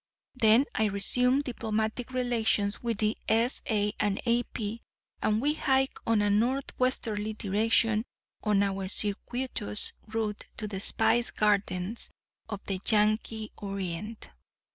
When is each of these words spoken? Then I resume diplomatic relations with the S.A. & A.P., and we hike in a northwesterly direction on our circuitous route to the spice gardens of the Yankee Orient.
Then 0.33 0.65
I 0.73 0.85
resume 0.85 1.43
diplomatic 1.43 2.09
relations 2.11 2.81
with 2.81 2.97
the 2.97 3.15
S.A. 3.29 3.93
& 3.99 3.99
A.P., 4.25 4.81
and 5.21 5.39
we 5.39 5.53
hike 5.53 5.95
in 6.07 6.23
a 6.23 6.29
northwesterly 6.31 7.33
direction 7.35 8.03
on 8.43 8.63
our 8.63 8.87
circuitous 8.87 9.93
route 10.07 10.47
to 10.57 10.67
the 10.67 10.79
spice 10.79 11.29
gardens 11.29 12.09
of 12.49 12.61
the 12.65 12.79
Yankee 12.87 13.51
Orient. 13.57 14.31